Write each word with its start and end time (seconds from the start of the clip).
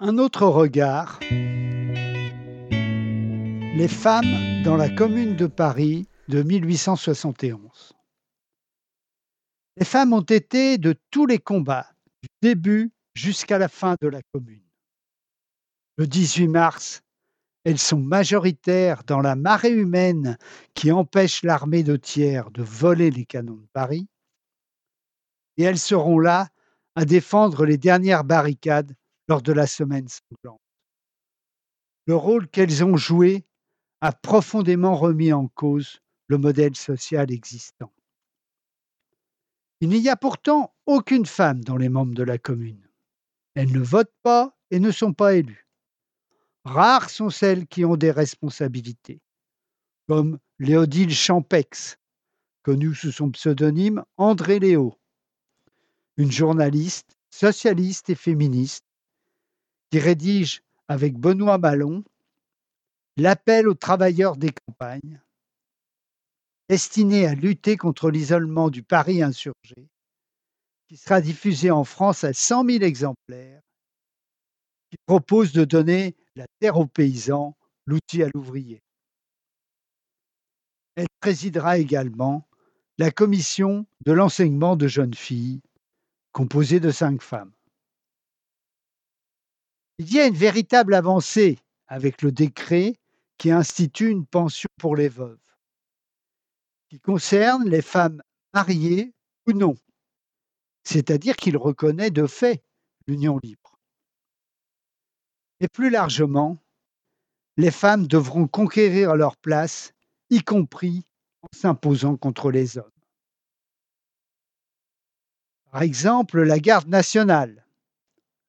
Un 0.00 0.18
autre 0.18 0.46
regard. 0.46 1.18
Les 2.70 3.88
femmes 3.88 4.62
dans 4.62 4.76
la 4.76 4.88
Commune 4.88 5.34
de 5.34 5.48
Paris 5.48 6.06
de 6.28 6.44
1871. 6.44 7.96
Les 9.76 9.84
femmes 9.84 10.12
ont 10.12 10.20
été 10.20 10.78
de 10.78 10.94
tous 11.10 11.26
les 11.26 11.40
combats, 11.40 11.90
du 12.22 12.28
début 12.42 12.92
jusqu'à 13.16 13.58
la 13.58 13.66
fin 13.66 13.96
de 14.00 14.06
la 14.06 14.20
Commune. 14.32 14.62
Le 15.96 16.06
18 16.06 16.46
mars, 16.46 17.02
elles 17.64 17.80
sont 17.80 17.98
majoritaires 17.98 19.02
dans 19.02 19.20
la 19.20 19.34
marée 19.34 19.72
humaine 19.72 20.38
qui 20.74 20.92
empêche 20.92 21.42
l'armée 21.42 21.82
de 21.82 21.96
Thiers 21.96 22.52
de 22.54 22.62
voler 22.62 23.10
les 23.10 23.24
canons 23.24 23.56
de 23.56 23.66
Paris. 23.72 24.06
Et 25.56 25.64
elles 25.64 25.76
seront 25.76 26.20
là 26.20 26.46
à 26.94 27.04
défendre 27.04 27.66
les 27.66 27.78
dernières 27.78 28.22
barricades 28.22 28.94
lors 29.28 29.42
de 29.42 29.52
la 29.52 29.66
semaine 29.66 30.08
sanglante. 30.08 30.60
Le 32.06 32.16
rôle 32.16 32.48
qu'elles 32.48 32.82
ont 32.84 32.96
joué 32.96 33.44
a 34.00 34.12
profondément 34.12 34.96
remis 34.96 35.32
en 35.32 35.48
cause 35.48 36.00
le 36.28 36.38
modèle 36.38 36.76
social 36.76 37.30
existant. 37.30 37.92
Il 39.80 39.90
n'y 39.90 40.08
a 40.08 40.16
pourtant 40.16 40.74
aucune 40.86 41.26
femme 41.26 41.62
dans 41.62 41.76
les 41.76 41.88
membres 41.88 42.14
de 42.14 42.22
la 42.22 42.38
commune. 42.38 42.88
Elles 43.54 43.72
ne 43.72 43.80
votent 43.80 44.14
pas 44.22 44.56
et 44.70 44.80
ne 44.80 44.90
sont 44.90 45.12
pas 45.12 45.34
élues. 45.34 45.66
Rares 46.64 47.10
sont 47.10 47.30
celles 47.30 47.66
qui 47.66 47.84
ont 47.84 47.96
des 47.96 48.10
responsabilités, 48.10 49.20
comme 50.06 50.38
Léodile 50.58 51.14
Champex, 51.14 51.98
connue 52.62 52.94
sous 52.94 53.12
son 53.12 53.30
pseudonyme 53.30 54.04
André 54.16 54.58
Léo, 54.58 54.98
une 56.16 56.32
journaliste 56.32 57.16
socialiste 57.30 58.10
et 58.10 58.14
féministe 58.14 58.87
qui 59.90 59.98
rédige 59.98 60.62
avec 60.88 61.16
Benoît 61.16 61.58
Ballon 61.58 62.04
l'appel 63.16 63.68
aux 63.68 63.74
travailleurs 63.74 64.36
des 64.36 64.50
campagnes, 64.50 65.20
destiné 66.68 67.26
à 67.26 67.34
lutter 67.34 67.76
contre 67.76 68.10
l'isolement 68.10 68.70
du 68.70 68.82
Paris 68.82 69.22
insurgé, 69.22 69.88
qui 70.88 70.96
sera 70.96 71.20
diffusé 71.20 71.70
en 71.70 71.84
France 71.84 72.24
à 72.24 72.32
100 72.32 72.64
000 72.64 72.84
exemplaires, 72.84 73.60
qui 74.90 74.96
propose 75.06 75.52
de 75.52 75.64
donner 75.64 76.16
la 76.36 76.46
terre 76.60 76.78
aux 76.78 76.86
paysans, 76.86 77.56
l'outil 77.86 78.22
à 78.22 78.28
l'ouvrier. 78.34 78.82
Elle 80.94 81.08
présidera 81.20 81.78
également 81.78 82.48
la 82.98 83.10
commission 83.10 83.86
de 84.04 84.12
l'enseignement 84.12 84.76
de 84.76 84.88
jeunes 84.88 85.14
filles, 85.14 85.60
composée 86.32 86.80
de 86.80 86.90
cinq 86.90 87.22
femmes. 87.22 87.52
Il 89.98 90.12
y 90.12 90.20
a 90.20 90.26
une 90.26 90.34
véritable 90.34 90.94
avancée 90.94 91.58
avec 91.88 92.22
le 92.22 92.30
décret 92.30 92.94
qui 93.36 93.50
institue 93.50 94.08
une 94.08 94.26
pension 94.26 94.68
pour 94.78 94.94
les 94.94 95.08
veuves, 95.08 95.38
qui 96.88 97.00
concerne 97.00 97.68
les 97.68 97.82
femmes 97.82 98.22
mariées 98.54 99.12
ou 99.46 99.52
non, 99.52 99.74
c'est-à-dire 100.84 101.36
qu'il 101.36 101.56
reconnaît 101.56 102.10
de 102.10 102.26
fait 102.26 102.62
l'union 103.06 103.38
libre. 103.42 103.76
Et 105.60 105.68
plus 105.68 105.90
largement, 105.90 106.58
les 107.56 107.72
femmes 107.72 108.06
devront 108.06 108.46
conquérir 108.46 109.16
leur 109.16 109.36
place, 109.36 109.92
y 110.30 110.42
compris 110.42 111.04
en 111.42 111.48
s'imposant 111.56 112.16
contre 112.16 112.52
les 112.52 112.78
hommes. 112.78 112.90
Par 115.72 115.82
exemple, 115.82 116.42
la 116.42 116.60
garde 116.60 116.88
nationale, 116.88 117.66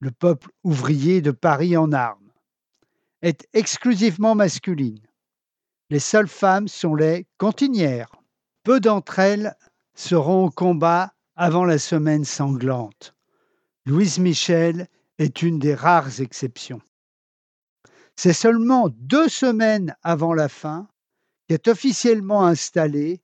le 0.00 0.10
peuple 0.10 0.50
ouvrier 0.64 1.20
de 1.20 1.30
Paris 1.30 1.76
en 1.76 1.92
armes, 1.92 2.32
est 3.22 3.48
exclusivement 3.52 4.34
masculine. 4.34 5.06
Les 5.90 6.00
seules 6.00 6.28
femmes 6.28 6.68
sont 6.68 6.94
les 6.94 7.26
cantinières. 7.38 8.12
Peu 8.62 8.80
d'entre 8.80 9.18
elles 9.18 9.54
seront 9.94 10.46
au 10.46 10.50
combat 10.50 11.14
avant 11.36 11.64
la 11.64 11.78
semaine 11.78 12.24
sanglante. 12.24 13.14
Louise 13.84 14.18
Michel 14.18 14.88
est 15.18 15.42
une 15.42 15.58
des 15.58 15.74
rares 15.74 16.20
exceptions. 16.20 16.80
C'est 18.16 18.32
seulement 18.32 18.88
deux 18.90 19.28
semaines 19.28 19.94
avant 20.02 20.34
la 20.34 20.48
fin 20.48 20.88
qu'est 21.48 21.68
officiellement 21.68 22.44
installée, 22.44 23.20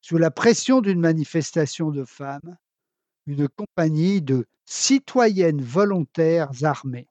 sous 0.00 0.16
la 0.16 0.30
pression 0.30 0.80
d'une 0.80 1.00
manifestation 1.00 1.90
de 1.90 2.04
femmes, 2.04 2.56
une 3.26 3.48
compagnie 3.48 4.22
de 4.22 4.46
citoyennes 4.70 5.62
volontaires 5.62 6.52
armées. 6.62 7.08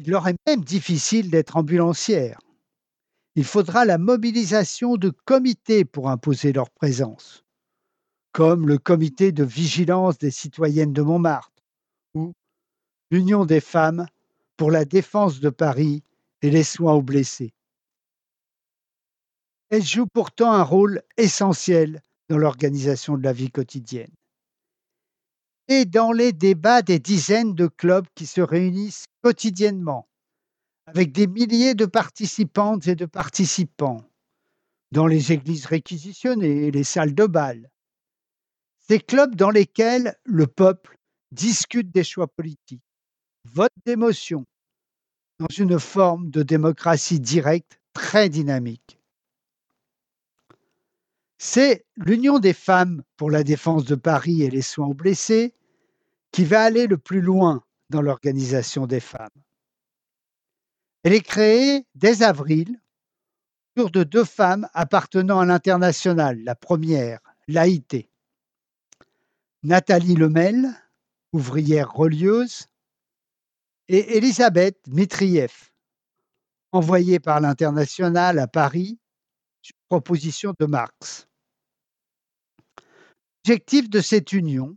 Il 0.00 0.10
leur 0.10 0.26
est 0.26 0.36
même 0.48 0.64
difficile 0.64 1.30
d'être 1.30 1.56
ambulancières. 1.56 2.40
Il 3.36 3.44
faudra 3.44 3.84
la 3.84 3.98
mobilisation 3.98 4.96
de 4.96 5.10
comités 5.10 5.84
pour 5.84 6.10
imposer 6.10 6.52
leur 6.52 6.70
présence, 6.70 7.44
comme 8.32 8.66
le 8.66 8.78
comité 8.78 9.30
de 9.30 9.44
vigilance 9.44 10.18
des 10.18 10.32
citoyennes 10.32 10.92
de 10.92 11.02
Montmartre 11.02 11.62
ou 12.14 12.32
l'Union 13.12 13.44
des 13.44 13.60
femmes 13.60 14.08
pour 14.56 14.72
la 14.72 14.84
défense 14.84 15.38
de 15.38 15.50
Paris 15.50 16.02
et 16.42 16.50
les 16.50 16.64
soins 16.64 16.94
aux 16.94 17.02
blessés. 17.02 17.54
Elles 19.70 19.84
jouent 19.84 20.08
pourtant 20.12 20.50
un 20.50 20.64
rôle 20.64 21.00
essentiel 21.16 22.02
dans 22.28 22.38
l'organisation 22.38 23.16
de 23.16 23.22
la 23.22 23.32
vie 23.32 23.52
quotidienne. 23.52 24.17
Et 25.68 25.84
dans 25.84 26.12
les 26.12 26.32
débats 26.32 26.82
des 26.82 26.98
dizaines 26.98 27.54
de 27.54 27.66
clubs 27.66 28.06
qui 28.14 28.24
se 28.24 28.40
réunissent 28.40 29.04
quotidiennement, 29.22 30.08
avec 30.86 31.12
des 31.12 31.26
milliers 31.26 31.74
de 31.74 31.84
participantes 31.84 32.86
et 32.86 32.94
de 32.94 33.04
participants, 33.04 34.02
dans 34.92 35.06
les 35.06 35.32
églises 35.32 35.66
réquisitionnées 35.66 36.66
et 36.66 36.70
les 36.70 36.84
salles 36.84 37.14
de 37.14 37.26
bal. 37.26 37.70
Ces 38.88 38.98
clubs 38.98 39.34
dans 39.34 39.50
lesquels 39.50 40.16
le 40.24 40.46
peuple 40.46 40.96
discute 41.32 41.90
des 41.90 42.04
choix 42.04 42.28
politiques, 42.28 42.82
vote 43.44 43.72
d'émotion, 43.84 44.46
dans 45.38 45.48
une 45.48 45.78
forme 45.78 46.30
de 46.30 46.42
démocratie 46.42 47.20
directe 47.20 47.78
très 47.92 48.30
dynamique 48.30 48.97
c'est 51.38 51.86
l'Union 51.96 52.40
des 52.40 52.52
femmes 52.52 53.02
pour 53.16 53.30
la 53.30 53.44
défense 53.44 53.84
de 53.84 53.94
Paris 53.94 54.42
et 54.42 54.50
les 54.50 54.62
soins 54.62 54.88
aux 54.88 54.94
blessés 54.94 55.54
qui 56.32 56.44
va 56.44 56.62
aller 56.62 56.86
le 56.86 56.98
plus 56.98 57.20
loin 57.20 57.64
dans 57.90 58.02
l'organisation 58.02 58.86
des 58.86 59.00
femmes. 59.00 59.30
Elle 61.04 61.14
est 61.14 61.20
créée 61.20 61.86
dès 61.94 62.22
avril 62.22 62.80
autour 63.76 63.90
de 63.92 64.02
deux 64.02 64.24
femmes 64.24 64.68
appartenant 64.74 65.38
à 65.38 65.46
l'international. 65.46 66.42
La 66.42 66.56
première, 66.56 67.20
l'AIT. 67.46 68.10
Nathalie 69.62 70.16
Lemel, 70.16 70.68
ouvrière 71.32 71.92
relieuse, 71.92 72.66
et 73.86 74.16
Elisabeth 74.16 74.76
Mitrieff, 74.88 75.72
envoyée 76.72 77.20
par 77.20 77.40
l'international 77.40 78.38
à 78.38 78.48
Paris 78.48 78.98
proposition 79.88 80.54
de 80.58 80.66
Marx. 80.66 81.28
L'objectif 83.44 83.88
de 83.88 84.00
cette 84.00 84.32
union 84.32 84.76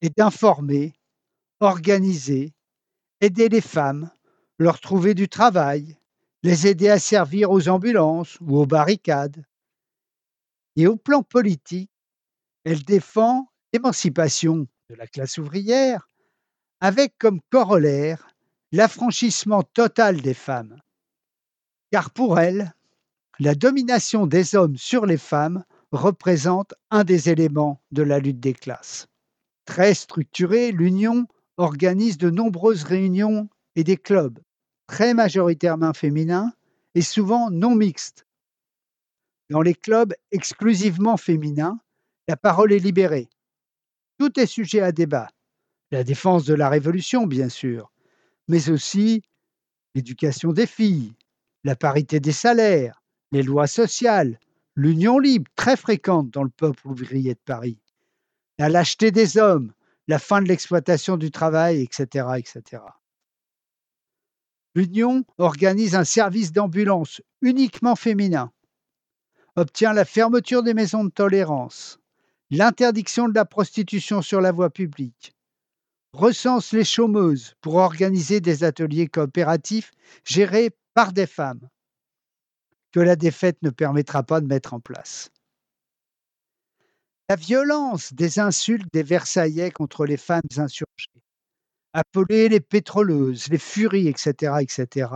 est 0.00 0.16
d'informer, 0.16 0.94
organiser, 1.60 2.54
aider 3.20 3.48
les 3.48 3.60
femmes, 3.60 4.10
leur 4.58 4.80
trouver 4.80 5.14
du 5.14 5.28
travail, 5.28 5.98
les 6.42 6.66
aider 6.66 6.88
à 6.88 6.98
servir 6.98 7.50
aux 7.50 7.68
ambulances 7.68 8.38
ou 8.40 8.56
aux 8.56 8.66
barricades. 8.66 9.44
Et 10.76 10.86
au 10.86 10.96
plan 10.96 11.22
politique, 11.22 11.90
elle 12.64 12.84
défend 12.84 13.50
l'émancipation 13.72 14.66
de 14.88 14.94
la 14.94 15.06
classe 15.06 15.36
ouvrière 15.36 16.08
avec 16.80 17.18
comme 17.18 17.40
corollaire 17.50 18.28
l'affranchissement 18.72 19.62
total 19.62 20.22
des 20.22 20.34
femmes. 20.34 20.80
Car 21.90 22.10
pour 22.10 22.38
elle, 22.38 22.72
la 23.40 23.54
domination 23.54 24.26
des 24.26 24.56
hommes 24.56 24.76
sur 24.76 25.06
les 25.06 25.16
femmes 25.16 25.64
représente 25.92 26.74
un 26.90 27.04
des 27.04 27.30
éléments 27.30 27.80
de 27.92 28.02
la 28.02 28.18
lutte 28.18 28.40
des 28.40 28.52
classes. 28.52 29.06
Très 29.64 29.94
structurée, 29.94 30.72
l'Union 30.72 31.26
organise 31.56 32.18
de 32.18 32.30
nombreuses 32.30 32.82
réunions 32.82 33.48
et 33.76 33.84
des 33.84 33.96
clubs, 33.96 34.38
très 34.86 35.14
majoritairement 35.14 35.92
féminins 35.92 36.52
et 36.94 37.02
souvent 37.02 37.50
non 37.50 37.74
mixtes. 37.74 38.26
Dans 39.50 39.62
les 39.62 39.74
clubs 39.74 40.14
exclusivement 40.30 41.16
féminins, 41.16 41.78
la 42.26 42.36
parole 42.36 42.72
est 42.72 42.78
libérée. 42.78 43.28
Tout 44.18 44.38
est 44.38 44.46
sujet 44.46 44.80
à 44.80 44.92
débat. 44.92 45.28
La 45.90 46.04
défense 46.04 46.44
de 46.44 46.54
la 46.54 46.68
Révolution, 46.68 47.26
bien 47.26 47.48
sûr, 47.48 47.90
mais 48.48 48.68
aussi 48.68 49.22
l'éducation 49.94 50.52
des 50.52 50.66
filles, 50.66 51.14
la 51.64 51.76
parité 51.76 52.20
des 52.20 52.32
salaires, 52.32 53.02
les 53.32 53.42
lois 53.42 53.66
sociales, 53.66 54.38
l'union 54.74 55.18
libre, 55.18 55.50
très 55.56 55.76
fréquente 55.76 56.30
dans 56.30 56.42
le 56.42 56.50
peuple 56.50 56.88
ouvrier 56.88 57.34
de 57.34 57.40
Paris, 57.44 57.78
la 58.58 58.68
lâcheté 58.68 59.10
des 59.10 59.38
hommes, 59.38 59.72
la 60.06 60.18
fin 60.18 60.40
de 60.40 60.48
l'exploitation 60.48 61.16
du 61.16 61.30
travail, 61.30 61.82
etc. 61.82 62.26
etc. 62.36 62.82
L'Union 64.74 65.24
organise 65.38 65.94
un 65.94 66.04
service 66.04 66.52
d'ambulance 66.52 67.20
uniquement 67.42 67.96
féminin, 67.96 68.52
obtient 69.56 69.92
la 69.92 70.04
fermeture 70.04 70.62
des 70.62 70.74
maisons 70.74 71.04
de 71.04 71.10
tolérance, 71.10 71.98
l'interdiction 72.50 73.28
de 73.28 73.34
la 73.34 73.44
prostitution 73.44 74.22
sur 74.22 74.40
la 74.40 74.52
voie 74.52 74.70
publique, 74.70 75.34
recense 76.12 76.72
les 76.72 76.84
chômeuses 76.84 77.54
pour 77.60 77.74
organiser 77.74 78.40
des 78.40 78.64
ateliers 78.64 79.08
coopératifs 79.08 79.92
gérés 80.24 80.70
par 80.94 81.12
des 81.12 81.26
femmes, 81.26 81.68
que 82.92 83.00
la 83.00 83.16
défaite 83.16 83.58
ne 83.62 83.70
permettra 83.70 84.22
pas 84.22 84.40
de 84.40 84.46
mettre 84.46 84.74
en 84.74 84.80
place. 84.80 85.30
La 87.28 87.36
violence 87.36 88.14
des 88.14 88.38
insultes 88.38 88.90
des 88.92 89.02
Versaillais 89.02 89.70
contre 89.70 90.06
les 90.06 90.16
femmes 90.16 90.40
insurgées, 90.56 91.22
appelées 91.92 92.48
les 92.48 92.60
pétroleuses, 92.60 93.48
les 93.48 93.58
furies, 93.58 94.08
etc., 94.08 94.54
etc., 94.60 95.10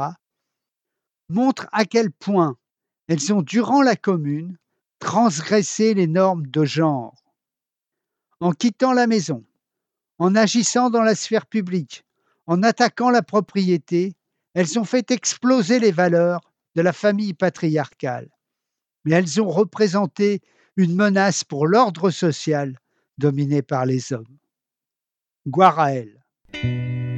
montre 1.30 1.68
à 1.72 1.86
quel 1.86 2.10
point 2.10 2.56
elles 3.08 3.32
ont, 3.32 3.40
durant 3.40 3.80
la 3.80 3.96
Commune, 3.96 4.58
transgressé 4.98 5.94
les 5.94 6.06
normes 6.06 6.46
de 6.46 6.64
genre. 6.64 7.16
En 8.40 8.52
quittant 8.52 8.92
la 8.92 9.06
maison, 9.06 9.44
en 10.18 10.34
agissant 10.34 10.90
dans 10.90 11.02
la 11.02 11.14
sphère 11.14 11.46
publique, 11.46 12.04
en 12.46 12.62
attaquant 12.62 13.10
la 13.10 13.22
propriété, 13.22 14.14
elles 14.54 14.78
ont 14.78 14.84
fait 14.84 15.10
exploser 15.10 15.78
les 15.78 15.92
valeurs 15.92 16.51
de 16.74 16.82
la 16.82 16.92
famille 16.92 17.34
patriarcale. 17.34 18.28
Mais 19.04 19.12
elles 19.12 19.40
ont 19.40 19.48
représenté 19.48 20.40
une 20.76 20.94
menace 20.94 21.44
pour 21.44 21.66
l'ordre 21.66 22.10
social 22.10 22.78
dominé 23.18 23.62
par 23.62 23.86
les 23.86 24.12
hommes. 24.12 24.38
Elles. 25.90 27.11